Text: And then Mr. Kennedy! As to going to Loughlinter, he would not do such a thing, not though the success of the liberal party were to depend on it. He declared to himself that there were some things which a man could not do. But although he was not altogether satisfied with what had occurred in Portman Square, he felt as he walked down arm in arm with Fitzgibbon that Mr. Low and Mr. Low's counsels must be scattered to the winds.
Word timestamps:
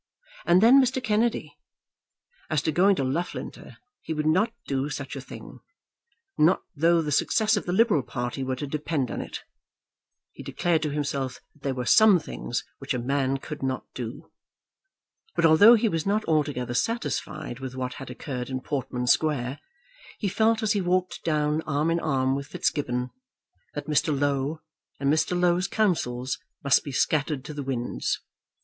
And 0.47 0.63
then 0.63 0.81
Mr. 0.81 0.99
Kennedy! 1.03 1.55
As 2.49 2.63
to 2.63 2.71
going 2.71 2.95
to 2.95 3.03
Loughlinter, 3.03 3.77
he 4.01 4.15
would 4.15 4.25
not 4.25 4.51
do 4.65 4.89
such 4.89 5.15
a 5.15 5.21
thing, 5.21 5.59
not 6.39 6.63
though 6.75 7.03
the 7.03 7.11
success 7.11 7.55
of 7.55 7.67
the 7.67 7.71
liberal 7.71 8.01
party 8.01 8.43
were 8.43 8.55
to 8.55 8.65
depend 8.65 9.11
on 9.11 9.21
it. 9.21 9.43
He 10.31 10.41
declared 10.41 10.81
to 10.81 10.89
himself 10.89 11.39
that 11.53 11.61
there 11.61 11.75
were 11.75 11.85
some 11.85 12.17
things 12.19 12.63
which 12.79 12.95
a 12.95 12.97
man 12.97 13.37
could 13.37 13.61
not 13.61 13.85
do. 13.93 14.31
But 15.35 15.45
although 15.45 15.75
he 15.75 15.87
was 15.87 16.03
not 16.07 16.25
altogether 16.25 16.73
satisfied 16.73 17.59
with 17.59 17.75
what 17.75 17.93
had 18.01 18.09
occurred 18.09 18.49
in 18.49 18.59
Portman 18.61 19.05
Square, 19.05 19.59
he 20.17 20.27
felt 20.27 20.63
as 20.63 20.71
he 20.73 20.81
walked 20.81 21.23
down 21.23 21.61
arm 21.67 21.91
in 21.91 21.99
arm 21.99 22.35
with 22.35 22.47
Fitzgibbon 22.47 23.11
that 23.75 23.85
Mr. 23.85 24.19
Low 24.19 24.61
and 24.99 25.13
Mr. 25.13 25.39
Low's 25.39 25.67
counsels 25.67 26.39
must 26.63 26.83
be 26.83 26.91
scattered 26.91 27.45
to 27.45 27.53
the 27.53 27.61
winds. 27.61 28.19